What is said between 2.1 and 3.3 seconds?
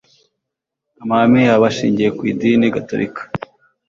ku idini gatorika